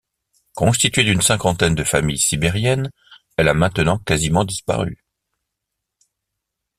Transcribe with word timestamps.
Constituée 0.55 1.03
d'une 1.03 1.21
cinquantaine 1.21 1.75
de 1.75 1.83
familles 1.83 2.17
sibériennes, 2.17 2.89
elle 3.37 3.47
a 3.49 3.53
maintenant 3.53 3.99
quasiment 3.99 4.43
disparu. 4.43 5.05